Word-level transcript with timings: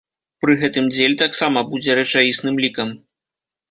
Пры 0.45 0.55
гэтым 0.63 0.85
дзель 0.95 1.15
таксама 1.23 1.65
будзе 1.71 2.01
рэчаісным 2.03 2.55
лікам. 2.67 3.01